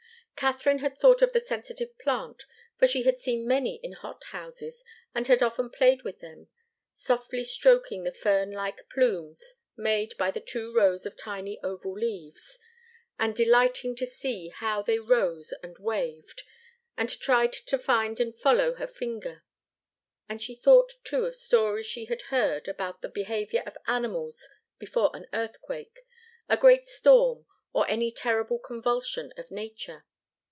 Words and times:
Katharine 0.37 0.79
had 0.79 0.97
thought 0.97 1.21
of 1.21 1.33
the 1.33 1.39
sensitive 1.39 1.95
plant, 1.99 2.45
for 2.75 2.87
she 2.87 3.03
had 3.03 3.19
seen 3.19 3.45
many 3.47 3.75
in 3.83 3.91
hot 3.91 4.23
houses 4.31 4.83
and 5.13 5.27
had 5.27 5.43
often 5.43 5.69
played 5.69 6.01
with 6.01 6.17
them, 6.19 6.47
softly 6.91 7.43
stroking 7.43 8.01
the 8.03 8.11
fern 8.11 8.49
like 8.49 8.89
plumes 8.89 9.53
made 9.77 10.17
by 10.17 10.31
the 10.31 10.39
two 10.39 10.73
rows 10.73 11.05
of 11.05 11.15
tiny 11.15 11.59
oval 11.63 11.93
leaves, 11.93 12.57
and 13.19 13.35
delighting 13.35 13.95
to 13.97 14.07
see 14.07 14.47
how 14.47 14.81
they 14.81 14.97
rose 14.97 15.53
and 15.61 15.77
waved, 15.77 16.41
and 16.97 17.19
tried 17.19 17.53
to 17.53 17.77
find 17.77 18.19
and 18.19 18.35
follow 18.35 18.73
her 18.73 18.87
finger. 18.87 19.43
And 20.27 20.41
she 20.41 20.55
thought, 20.55 20.95
too, 21.03 21.25
of 21.25 21.35
stories 21.35 21.85
she 21.85 22.05
had 22.05 22.23
heard 22.23 22.67
about 22.67 23.03
the 23.03 23.09
behaviour 23.09 23.61
of 23.67 23.77
animals 23.85 24.49
before 24.79 25.11
an 25.15 25.27
earthquake, 25.33 25.99
a 26.49 26.57
great 26.57 26.87
storm, 26.87 27.45
or 27.73 27.87
any 27.87 28.09
terrible 28.09 28.57
convulsion 28.57 29.31
of 29.37 29.51
nature. 29.51 30.03